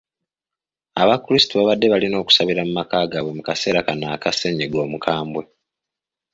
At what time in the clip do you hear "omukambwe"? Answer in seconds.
4.85-5.43